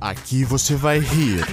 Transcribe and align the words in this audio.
Aqui 0.00 0.44
você 0.44 0.76
vai 0.76 1.00
rir. 1.00 1.44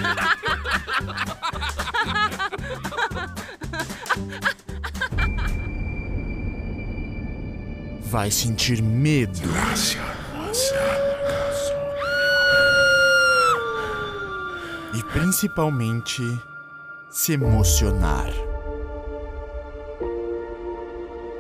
Vai 8.04 8.30
sentir 8.30 8.84
medo. 8.84 9.42
E 14.94 15.04
principalmente 15.12 16.22
se 17.10 17.34
emocionar. 17.34 18.30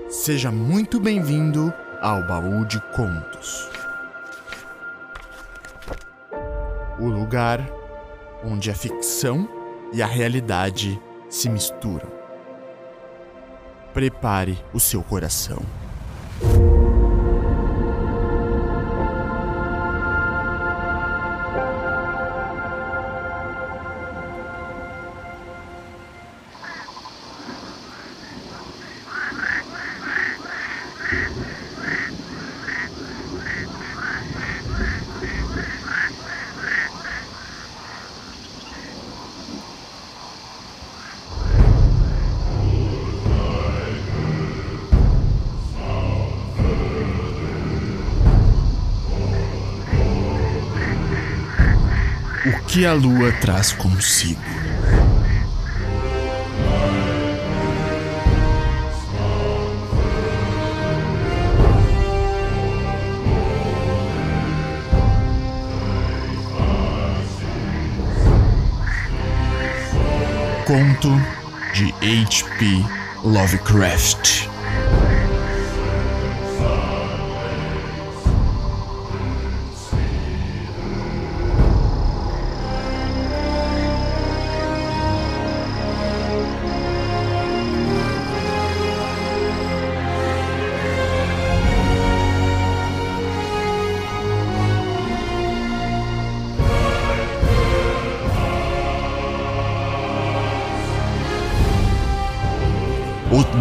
Seja 0.10 0.50
muito 0.52 1.00
bem-vindo 1.00 1.72
ao 2.02 2.24
Baú 2.24 2.66
de 2.66 2.80
Contos. 2.96 3.75
O 7.00 7.08
lugar 7.08 7.60
onde 8.44 8.72
a 8.72 8.76
ficção 8.76 9.50
e 9.92 10.02
a 10.02 10.06
realidade 10.06 11.00
se 11.30 11.50
misturam. 11.50 12.10
Prepare 13.94 14.58
o 14.74 14.80
seu 14.80 15.02
coração. 15.02 15.62
Que 52.76 52.86
a 52.86 52.94
lua 52.94 53.31
traz 53.40 53.72
consigo? 53.72 54.42
Conto 70.66 71.09
de 71.73 71.94
H.P. 72.02 72.86
Lovecraft. 73.23 74.55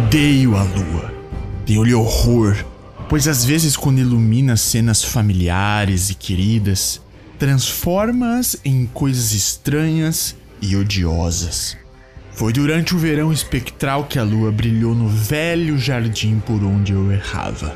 Odeio 0.05 0.55
a 0.55 0.61
lua. 0.61 1.11
Tenho-lhe 1.65 1.93
horror, 1.95 2.55
pois 3.09 3.27
às 3.27 3.43
vezes, 3.43 3.75
quando 3.75 3.97
ilumina 3.97 4.55
cenas 4.55 5.03
familiares 5.03 6.11
e 6.11 6.15
queridas, 6.15 7.01
transforma-as 7.39 8.55
em 8.63 8.85
coisas 8.85 9.31
estranhas 9.31 10.35
e 10.61 10.75
odiosas. 10.75 11.75
Foi 12.33 12.53
durante 12.53 12.95
o 12.95 12.99
verão 12.99 13.33
espectral 13.33 14.03
que 14.05 14.19
a 14.19 14.23
lua 14.23 14.51
brilhou 14.51 14.93
no 14.93 15.09
velho 15.09 15.75
jardim 15.79 16.39
por 16.39 16.63
onde 16.63 16.93
eu 16.93 17.11
errava. 17.11 17.75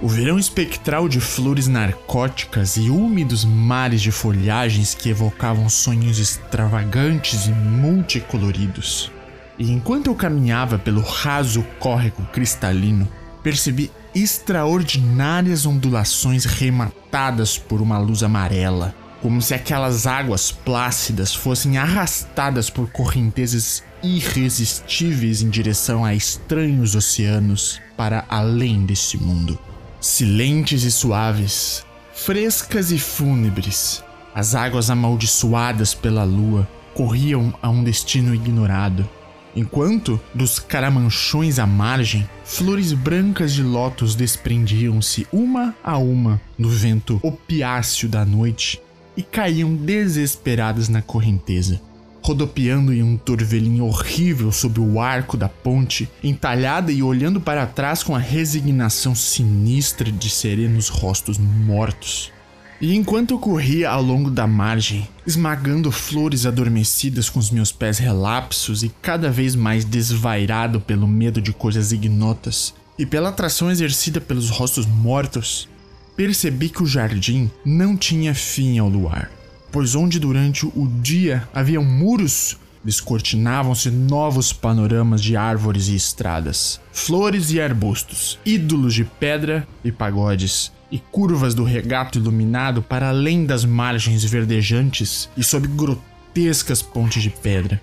O 0.00 0.08
verão 0.08 0.38
espectral 0.38 1.08
de 1.08 1.20
flores 1.20 1.66
narcóticas 1.66 2.76
e 2.76 2.88
úmidos 2.88 3.44
mares 3.44 4.00
de 4.00 4.12
folhagens 4.12 4.94
que 4.94 5.08
evocavam 5.08 5.68
sonhos 5.68 6.20
extravagantes 6.20 7.46
e 7.46 7.50
multicoloridos. 7.50 9.10
E 9.58 9.70
enquanto 9.70 10.08
eu 10.08 10.14
caminhava 10.14 10.78
pelo 10.78 11.00
raso 11.00 11.64
córrego 11.78 12.22
cristalino, 12.32 13.08
percebi 13.42 13.90
extraordinárias 14.14 15.66
ondulações 15.66 16.44
rematadas 16.44 17.56
por 17.58 17.80
uma 17.80 17.98
luz 17.98 18.22
amarela, 18.22 18.94
como 19.22 19.40
se 19.40 19.54
aquelas 19.54 20.06
águas 20.06 20.50
plácidas 20.50 21.34
fossem 21.34 21.78
arrastadas 21.78 22.68
por 22.68 22.90
correntezas 22.90 23.82
irresistíveis 24.02 25.40
em 25.40 25.48
direção 25.48 26.04
a 26.04 26.14
estranhos 26.14 26.94
oceanos 26.94 27.80
para 27.96 28.24
além 28.28 28.84
deste 28.84 29.16
mundo. 29.16 29.58
Silentes 30.00 30.82
e 30.82 30.90
suaves, 30.90 31.84
frescas 32.12 32.90
e 32.90 32.98
fúnebres, 32.98 34.02
as 34.34 34.54
águas 34.54 34.90
amaldiçoadas 34.90 35.94
pela 35.94 36.24
lua 36.24 36.68
corriam 36.92 37.54
a 37.62 37.70
um 37.70 37.82
destino 37.82 38.34
ignorado 38.34 39.08
enquanto 39.54 40.20
dos 40.34 40.58
caramanchões 40.58 41.58
à 41.58 41.66
margem, 41.66 42.28
flores 42.44 42.92
brancas 42.92 43.52
de 43.52 43.62
lótus 43.62 44.14
desprendiam-se 44.14 45.26
uma 45.32 45.74
a 45.82 45.96
uma 45.96 46.40
no 46.58 46.68
vento 46.68 47.20
opiáceo 47.22 48.08
da 48.08 48.24
noite 48.24 48.80
e 49.16 49.22
caíam 49.22 49.74
desesperadas 49.74 50.88
na 50.88 51.00
correnteza, 51.00 51.80
rodopiando 52.22 52.92
em 52.92 53.02
um 53.02 53.16
torvelinho 53.16 53.84
horrível 53.84 54.50
sob 54.50 54.80
o 54.80 55.00
arco 55.00 55.36
da 55.36 55.48
ponte, 55.48 56.08
entalhada 56.22 56.90
e 56.90 57.02
olhando 57.02 57.40
para 57.40 57.66
trás 57.66 58.02
com 58.02 58.14
a 58.14 58.18
resignação 58.18 59.14
sinistra 59.14 60.10
de 60.10 60.28
serenos 60.30 60.88
rostos 60.88 61.38
mortos. 61.38 62.33
E 62.84 62.94
enquanto 62.94 63.30
eu 63.30 63.38
corria 63.38 63.88
ao 63.88 64.02
longo 64.02 64.30
da 64.30 64.46
margem, 64.46 65.08
esmagando 65.26 65.90
flores 65.90 66.44
adormecidas 66.44 67.30
com 67.30 67.38
os 67.38 67.50
meus 67.50 67.72
pés 67.72 67.96
relapsos 67.96 68.82
e 68.82 68.92
cada 69.00 69.30
vez 69.30 69.54
mais 69.54 69.86
desvairado 69.86 70.78
pelo 70.82 71.08
medo 71.08 71.40
de 71.40 71.50
coisas 71.50 71.92
ignotas 71.92 72.74
e 72.98 73.06
pela 73.06 73.30
atração 73.30 73.70
exercida 73.70 74.20
pelos 74.20 74.50
rostos 74.50 74.84
mortos, 74.84 75.66
percebi 76.14 76.68
que 76.68 76.82
o 76.82 76.86
jardim 76.86 77.50
não 77.64 77.96
tinha 77.96 78.34
fim 78.34 78.78
ao 78.78 78.90
luar, 78.90 79.30
pois 79.72 79.94
onde 79.94 80.20
durante 80.20 80.66
o 80.66 80.86
dia 81.00 81.48
haviam 81.54 81.82
muros, 81.82 82.58
descortinavam-se 82.84 83.90
novos 83.90 84.52
panoramas 84.52 85.22
de 85.22 85.38
árvores 85.38 85.88
e 85.88 85.96
estradas, 85.96 86.78
flores 86.92 87.50
e 87.50 87.62
arbustos, 87.62 88.38
ídolos 88.44 88.92
de 88.92 89.04
pedra 89.04 89.66
e 89.82 89.90
pagodes, 89.90 90.70
e 90.94 91.02
curvas 91.10 91.54
do 91.54 91.64
regato 91.64 92.18
iluminado 92.18 92.80
para 92.80 93.08
além 93.08 93.44
das 93.44 93.64
margens 93.64 94.22
verdejantes 94.22 95.28
e 95.36 95.42
sob 95.42 95.66
grotescas 95.66 96.82
pontes 96.82 97.20
de 97.20 97.30
pedra. 97.30 97.82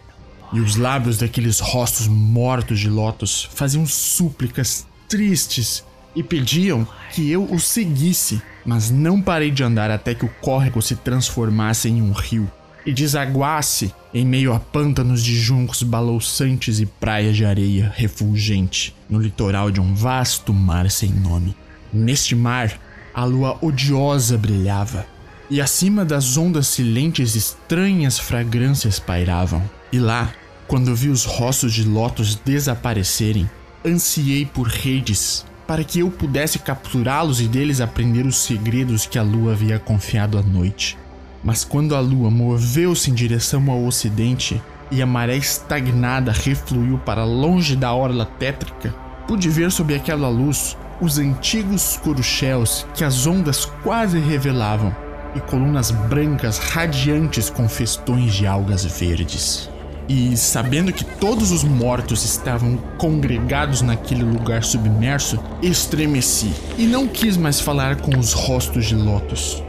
E 0.53 0.61
os 0.61 0.77
lábios 0.77 1.17
daqueles 1.17 1.59
rostos 1.59 2.07
mortos 2.07 2.79
de 2.79 2.89
lótus 2.89 3.49
faziam 3.53 3.85
súplicas 3.85 4.87
tristes 5.09 5.83
e 6.15 6.23
pediam 6.23 6.87
que 7.11 7.29
eu 7.29 7.43
os 7.51 7.65
seguisse, 7.65 8.41
mas 8.65 8.89
não 8.89 9.21
parei 9.21 9.51
de 9.51 9.61
andar 9.61 9.91
até 9.91 10.15
que 10.15 10.23
o 10.23 10.33
córrego 10.39 10.81
se 10.81 10.95
transformasse 10.95 11.89
em 11.89 12.01
um 12.01 12.13
rio 12.13 12.49
e 12.85 12.93
desaguasse 12.93 13.93
em 14.13 14.25
meio 14.25 14.53
a 14.53 14.59
pântanos 14.59 15.21
de 15.21 15.37
juncos 15.37 15.83
balouçantes 15.83 16.79
e 16.79 16.85
praias 16.85 17.35
de 17.35 17.43
areia 17.43 17.91
refulgente 17.93 18.95
no 19.09 19.19
litoral 19.19 19.69
de 19.69 19.81
um 19.81 19.93
vasto 19.93 20.53
mar 20.53 20.89
sem 20.89 21.09
nome. 21.09 21.53
Neste 21.91 22.35
mar, 22.35 22.79
a 23.13 23.23
lua 23.23 23.57
odiosa 23.61 24.37
brilhava, 24.37 25.05
e 25.49 25.59
acima 25.59 26.05
das 26.05 26.37
ondas 26.37 26.67
silentes 26.67 27.35
estranhas 27.35 28.17
fragrâncias 28.17 28.99
pairavam. 28.99 29.61
E 29.91 29.99
lá, 29.99 30.31
quando 30.67 30.95
vi 30.95 31.09
os 31.09 31.25
rostos 31.25 31.73
de 31.73 31.83
lótus 31.83 32.35
desaparecerem, 32.35 33.49
ansiei 33.85 34.45
por 34.45 34.67
redes 34.67 35.45
para 35.71 35.85
que 35.85 35.99
eu 35.99 36.11
pudesse 36.11 36.59
capturá-los 36.59 37.39
e 37.39 37.47
deles 37.47 37.79
aprender 37.79 38.25
os 38.25 38.39
segredos 38.39 39.05
que 39.05 39.17
a 39.17 39.23
lua 39.23 39.53
havia 39.53 39.79
confiado 39.79 40.37
à 40.37 40.41
noite. 40.41 40.97
Mas 41.41 41.63
quando 41.63 41.95
a 41.95 41.99
lua 42.01 42.29
moveu-se 42.29 43.09
em 43.09 43.13
direção 43.13 43.71
ao 43.71 43.85
ocidente 43.85 44.61
e 44.91 45.01
a 45.01 45.05
maré 45.05 45.37
estagnada 45.37 46.33
refluiu 46.33 46.97
para 46.97 47.23
longe 47.23 47.77
da 47.77 47.93
orla 47.93 48.25
tétrica, 48.25 48.93
pude 49.25 49.47
ver 49.47 49.71
sob 49.71 49.95
aquela 49.95 50.27
luz 50.27 50.75
os 51.01 51.17
antigos 51.17 51.97
corucheus 51.97 52.85
que 52.93 53.03
as 53.03 53.25
ondas 53.25 53.65
quase 53.65 54.19
revelavam, 54.19 54.95
e 55.35 55.39
colunas 55.39 55.91
brancas 55.91 56.57
radiantes 56.57 57.49
com 57.49 57.67
festões 57.67 58.33
de 58.33 58.45
algas 58.45 58.85
verdes. 58.85 59.69
E 60.07 60.35
sabendo 60.35 60.91
que 60.91 61.05
todos 61.05 61.51
os 61.51 61.63
mortos 61.63 62.25
estavam 62.25 62.75
congregados 62.97 63.81
naquele 63.81 64.23
lugar 64.23 64.63
submerso, 64.63 65.39
estremeci 65.61 66.51
e 66.77 66.85
não 66.85 67.07
quis 67.07 67.37
mais 67.37 67.61
falar 67.61 67.95
com 67.97 68.17
os 68.17 68.33
rostos 68.33 68.85
de 68.85 68.95
Lotus. 68.95 69.63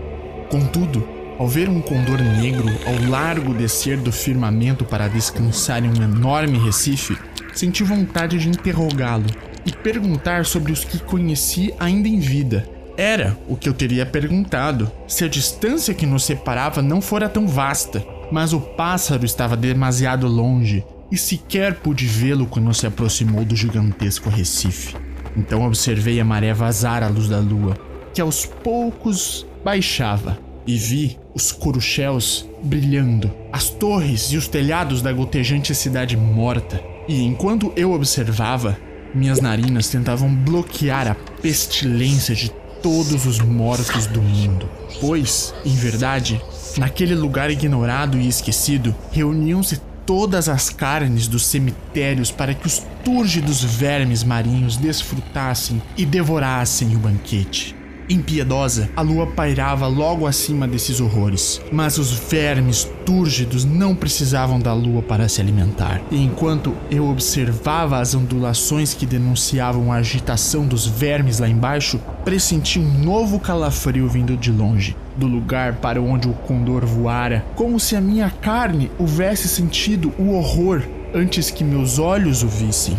Contudo, 0.51 1.07
ao 1.39 1.47
ver 1.47 1.69
um 1.69 1.81
condor 1.81 2.21
negro 2.21 2.69
ao 2.87 3.09
largo 3.09 3.55
descer 3.55 3.99
do 3.99 4.13
firmamento 4.13 4.85
para 4.85 5.09
descansar 5.09 5.85
em 5.85 5.89
um 5.89 6.03
enorme 6.03 6.59
recife, 6.59 7.17
senti 7.53 7.83
vontade 7.83 8.39
de 8.39 8.49
interrogá-lo 8.49 9.27
e 9.65 9.73
perguntar 9.73 10.45
sobre 10.45 10.73
os 10.73 10.85
que 10.85 10.99
conheci 10.99 11.73
ainda 11.79 12.09
em 12.09 12.19
vida. 12.19 12.69
Era 12.97 13.39
o 13.49 13.57
que 13.57 13.69
eu 13.69 13.73
teria 13.73 14.05
perguntado 14.05 14.91
se 15.07 15.25
a 15.25 15.29
distância 15.29 15.95
que 15.95 16.07
nos 16.07 16.25
separava 16.25 16.83
não 16.83 17.01
fora 17.01 17.29
tão 17.29 17.47
vasta 17.47 18.05
mas 18.33 18.55
o 18.55 18.61
pássaro 18.61 19.27
estava 19.27 19.55
demasiado 19.55 20.27
longe 20.27 20.83
e 21.11 21.19
sequer 21.19 21.75
pude 21.75 22.07
vê-lo 22.07 22.47
quando 22.47 22.73
se 22.73 22.87
aproximou 22.87 23.45
do 23.45 23.55
gigantesco 23.55 24.31
recife. 24.31 24.97
Então 25.37 25.67
observei 25.67 26.19
a 26.19 26.25
maré 26.25 26.55
vazar 26.55 27.03
à 27.03 27.09
luz 27.09 27.29
da 27.29 27.39
lua, 27.39 27.77
que 28.15 28.23
aos 28.23 28.47
poucos 28.47 29.47
baixava, 29.63 30.39
e 30.67 30.79
vi 30.79 31.19
os 31.35 31.53
corucheus 31.53 32.49
brilhando, 32.63 33.31
as 33.53 33.69
torres 33.69 34.33
e 34.33 34.39
os 34.39 34.49
telhados 34.49 35.03
da 35.03 35.13
gotejante 35.13 35.75
cidade 35.75 36.17
morta. 36.17 36.83
E 37.09 37.25
enquanto 37.25 37.73
eu 37.77 37.93
observava, 37.93 38.79
minhas 39.15 39.41
narinas 39.41 39.89
tentavam 39.89 40.35
bloquear 40.35 41.09
a 41.09 41.15
pestilência 41.15 42.35
de 42.35 42.51
todos 42.83 43.27
os 43.27 43.39
mortos 43.39 44.07
do 44.07 44.23
mundo. 44.23 44.69
Pois, 45.01 45.55
em 45.65 45.75
verdade, 45.75 46.41
Naquele 46.79 47.15
lugar 47.15 47.51
ignorado 47.51 48.19
e 48.19 48.27
esquecido, 48.27 48.95
reuniam-se 49.11 49.81
todas 50.07 50.49
as 50.49 50.71
carnes 50.71 51.29
dos 51.29 51.45
cemitérios 51.45 52.31
para 52.31 52.55
que 52.55 52.67
os 52.67 52.83
túrgidos 53.05 53.63
vermes 53.63 54.25
marinhos 54.25 54.77
desfrutassem 54.77 55.83
e 55.97 56.07
devorassem 56.07 56.97
o 56.97 56.99
banquete. 56.99 57.82
Impiedosa, 58.09 58.91
a 58.97 59.01
lua 59.01 59.27
pairava 59.27 59.87
logo 59.87 60.27
acima 60.27 60.67
desses 60.67 61.01
horrores, 61.01 61.61
mas 61.71 61.99
os 61.99 62.13
vermes 62.13 62.91
túrgidos 63.07 63.65
não 63.65 63.95
precisavam 63.95 64.59
da 64.59 64.75
lua 64.75 65.03
para 65.03 65.29
se 65.29 65.41
alimentar. 65.41 66.01
E 66.11 66.23
enquanto 66.23 66.75
eu 66.91 67.09
observava 67.09 67.99
as 67.99 68.15
ondulações 68.15 68.93
que 68.93 69.07
denunciavam 69.07 69.93
a 69.93 69.97
agitação 69.97 70.67
dos 70.67 70.87
vermes 70.87 71.39
lá 71.39 71.49
embaixo, 71.49 72.01
pressenti 72.25 72.79
um 72.79 72.99
novo 72.99 73.39
calafrio 73.39 74.09
vindo 74.09 74.37
de 74.37 74.51
longe, 74.51 74.97
do 75.17 75.27
lugar 75.27 75.77
para 75.77 76.01
onde 76.01 76.29
o 76.29 76.33
condor 76.33 76.85
voara, 76.85 77.45
como 77.55 77.79
se 77.79 77.97
a 77.97 78.01
minha 78.01 78.31
carne 78.31 78.91
houvesse 78.99 79.49
sentido 79.49 80.13
o 80.19 80.35
horror 80.35 80.83
antes 81.15 81.51
que 81.51 81.63
meus 81.63 81.99
olhos 81.99 82.43
o 82.43 82.49
vissem. 82.49 82.99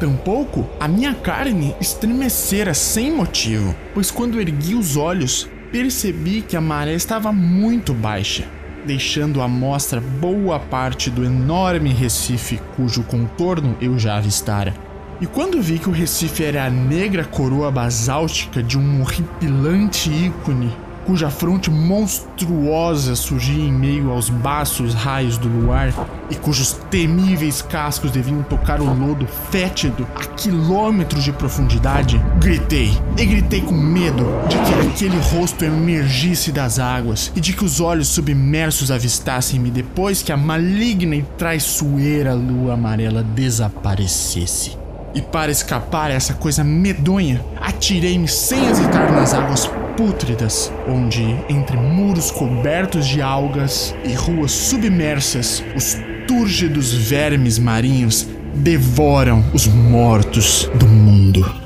Tampouco 0.00 0.66
a 0.80 0.88
minha 0.88 1.12
carne 1.12 1.76
estremecera 1.78 2.72
sem 2.72 3.12
motivo, 3.12 3.76
pois 3.92 4.10
quando 4.10 4.40
ergui 4.40 4.74
os 4.74 4.96
olhos, 4.96 5.46
percebi 5.70 6.40
que 6.40 6.56
a 6.56 6.60
maré 6.60 6.94
estava 6.94 7.30
muito 7.30 7.92
baixa, 7.92 8.46
deixando 8.86 9.42
à 9.42 9.46
mostra 9.46 10.00
boa 10.00 10.58
parte 10.58 11.10
do 11.10 11.22
enorme 11.22 11.92
recife 11.92 12.58
cujo 12.74 13.02
contorno 13.02 13.76
eu 13.78 13.98
já 13.98 14.16
avistara. 14.16 14.72
E 15.20 15.26
quando 15.26 15.60
vi 15.60 15.78
que 15.78 15.90
o 15.90 15.92
recife 15.92 16.44
era 16.44 16.64
a 16.64 16.70
negra 16.70 17.22
coroa 17.22 17.70
basáltica 17.70 18.62
de 18.62 18.78
um 18.78 19.02
horripilante 19.02 20.08
ícone 20.08 20.74
cuja 21.06 21.30
fronte 21.30 21.70
monstruosa 21.70 23.16
surgia 23.16 23.64
em 23.64 23.72
meio 23.72 24.10
aos 24.10 24.28
baços 24.28 24.94
raios 24.94 25.38
do 25.38 25.48
luar 25.48 25.92
e 26.30 26.34
cujos 26.34 26.72
temíveis 26.90 27.62
cascos 27.62 28.10
deviam 28.10 28.42
tocar 28.42 28.80
o 28.80 28.84
lodo 28.84 29.26
fétido 29.50 30.06
a 30.14 30.24
quilômetros 30.26 31.24
de 31.24 31.32
profundidade, 31.32 32.20
gritei. 32.38 32.92
E 33.16 33.24
gritei 33.24 33.60
com 33.60 33.74
medo 33.74 34.24
de 34.48 34.56
que 34.56 34.88
aquele 34.88 35.18
rosto 35.18 35.64
emergisse 35.64 36.52
das 36.52 36.78
águas 36.78 37.32
e 37.34 37.40
de 37.40 37.52
que 37.52 37.64
os 37.64 37.80
olhos 37.80 38.08
submersos 38.08 38.90
avistassem-me 38.90 39.70
depois 39.70 40.22
que 40.22 40.32
a 40.32 40.36
maligna 40.36 41.16
e 41.16 41.22
traiçoeira 41.36 42.34
lua 42.34 42.74
amarela 42.74 43.22
desaparecesse. 43.22 44.78
E 45.12 45.20
para 45.20 45.50
escapar 45.50 46.10
a 46.10 46.14
essa 46.14 46.34
coisa 46.34 46.62
medonha, 46.62 47.44
atirei-me 47.60 48.28
sem 48.28 48.66
hesitar 48.66 49.10
nas 49.12 49.34
águas 49.34 49.68
pútridas, 50.00 50.72
onde, 50.88 51.22
entre 51.46 51.76
muros 51.76 52.30
cobertos 52.30 53.06
de 53.06 53.20
algas 53.20 53.94
e 54.02 54.14
ruas 54.14 54.50
submersas, 54.50 55.62
os 55.76 55.94
túrgidos 56.26 56.90
vermes 56.94 57.58
marinhos 57.58 58.26
devoram 58.54 59.44
os 59.52 59.66
mortos 59.66 60.70
do 60.74 60.86
mundo. 60.88 61.59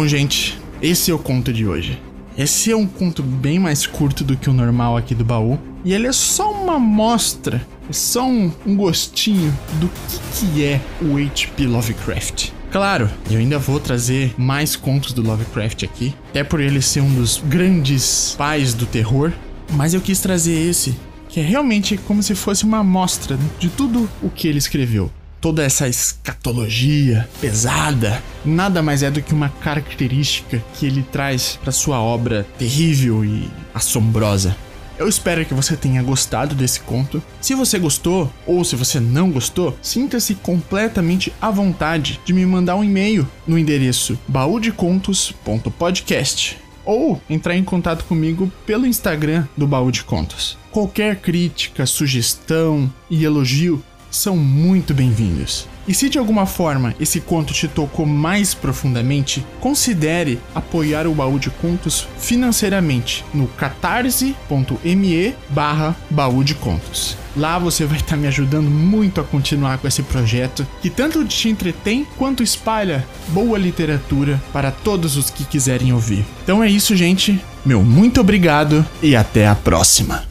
Bom, 0.00 0.08
gente, 0.08 0.58
esse 0.80 1.10
é 1.10 1.14
o 1.14 1.18
conto 1.18 1.52
de 1.52 1.66
hoje. 1.66 2.00
Esse 2.34 2.72
é 2.72 2.74
um 2.74 2.86
conto 2.86 3.22
bem 3.22 3.58
mais 3.58 3.86
curto 3.86 4.24
do 4.24 4.34
que 4.34 4.48
o 4.48 4.52
normal 4.54 4.96
aqui 4.96 5.14
do 5.14 5.26
baú. 5.26 5.58
E 5.84 5.92
ele 5.92 6.06
é 6.06 6.12
só 6.12 6.50
uma 6.50 6.76
amostra, 6.76 7.60
é 7.86 7.92
só 7.92 8.26
um, 8.26 8.50
um 8.66 8.74
gostinho 8.74 9.54
do 9.78 9.90
que, 10.08 10.46
que 10.46 10.64
é 10.64 10.80
o 11.02 11.18
H.P. 11.18 11.66
Lovecraft. 11.66 12.48
Claro, 12.72 13.10
eu 13.30 13.38
ainda 13.38 13.58
vou 13.58 13.78
trazer 13.78 14.34
mais 14.38 14.74
contos 14.74 15.12
do 15.12 15.20
Lovecraft 15.20 15.82
aqui, 15.82 16.14
até 16.30 16.42
por 16.42 16.60
ele 16.60 16.80
ser 16.80 17.02
um 17.02 17.14
dos 17.14 17.36
grandes 17.46 18.34
pais 18.38 18.72
do 18.72 18.86
terror, 18.86 19.30
mas 19.74 19.92
eu 19.92 20.00
quis 20.00 20.18
trazer 20.18 20.54
esse, 20.54 20.96
que 21.28 21.40
é 21.40 21.42
realmente 21.42 21.98
como 21.98 22.22
se 22.22 22.34
fosse 22.34 22.64
uma 22.64 22.78
amostra 22.78 23.38
de 23.58 23.68
tudo 23.68 24.08
o 24.22 24.30
que 24.30 24.48
ele 24.48 24.56
escreveu 24.56 25.10
toda 25.40 25.64
essa 25.64 25.88
escatologia 25.88 27.26
pesada 27.40 28.22
nada 28.44 28.82
mais 28.82 29.02
é 29.02 29.10
do 29.10 29.22
que 29.22 29.32
uma 29.32 29.48
característica 29.48 30.62
que 30.74 30.84
ele 30.86 31.02
traz 31.02 31.58
para 31.62 31.72
sua 31.72 31.98
obra 32.00 32.46
terrível 32.58 33.24
e 33.24 33.48
assombrosa. 33.74 34.54
Eu 34.98 35.08
espero 35.08 35.46
que 35.46 35.54
você 35.54 35.78
tenha 35.78 36.02
gostado 36.02 36.54
desse 36.54 36.80
conto. 36.80 37.22
Se 37.40 37.54
você 37.54 37.78
gostou 37.78 38.30
ou 38.46 38.62
se 38.64 38.76
você 38.76 39.00
não 39.00 39.30
gostou, 39.30 39.74
sinta-se 39.80 40.34
completamente 40.34 41.32
à 41.40 41.50
vontade 41.50 42.20
de 42.22 42.34
me 42.34 42.44
mandar 42.44 42.76
um 42.76 42.84
e-mail 42.84 43.26
no 43.46 43.58
endereço 43.58 44.18
baúdecontos.podcast 44.28 46.58
ou 46.84 47.18
entrar 47.30 47.56
em 47.56 47.64
contato 47.64 48.04
comigo 48.04 48.52
pelo 48.66 48.86
Instagram 48.86 49.46
do 49.56 49.66
Baú 49.66 49.90
de 49.90 50.04
Contos. 50.04 50.58
Qualquer 50.70 51.16
crítica, 51.16 51.86
sugestão 51.86 52.92
e 53.08 53.24
elogio 53.24 53.82
são 54.10 54.36
muito 54.36 54.92
bem-vindos. 54.92 55.68
E 55.86 55.94
se 55.94 56.08
de 56.08 56.18
alguma 56.18 56.46
forma 56.46 56.94
esse 57.00 57.20
conto 57.20 57.52
te 57.52 57.66
tocou 57.66 58.06
mais 58.06 58.54
profundamente, 58.54 59.44
considere 59.60 60.38
apoiar 60.54 61.06
o 61.06 61.14
baú 61.14 61.38
de 61.38 61.50
contos 61.50 62.06
financeiramente 62.18 63.24
no 63.34 63.46
catarse.me 63.48 65.34
barra 65.48 65.96
baú 66.08 66.44
de 66.44 66.54
contos. 66.54 67.16
Lá 67.36 67.58
você 67.58 67.84
vai 67.84 67.98
estar 67.98 68.16
me 68.16 68.26
ajudando 68.26 68.70
muito 68.70 69.20
a 69.20 69.24
continuar 69.24 69.78
com 69.78 69.88
esse 69.88 70.02
projeto 70.02 70.66
que 70.82 70.90
tanto 70.90 71.24
te 71.24 71.48
entretém 71.48 72.06
quanto 72.16 72.42
espalha 72.42 73.06
boa 73.28 73.58
literatura 73.58 74.40
para 74.52 74.70
todos 74.70 75.16
os 75.16 75.30
que 75.30 75.44
quiserem 75.44 75.92
ouvir. 75.92 76.24
Então 76.42 76.62
é 76.62 76.68
isso, 76.68 76.94
gente. 76.94 77.40
Meu 77.64 77.82
muito 77.82 78.20
obrigado 78.20 78.84
e 79.02 79.14
até 79.14 79.46
a 79.46 79.54
próxima. 79.54 80.29